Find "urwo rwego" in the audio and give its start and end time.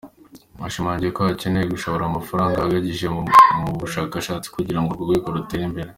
4.91-5.27